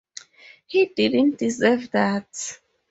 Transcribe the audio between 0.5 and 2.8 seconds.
He didn’t deserve that.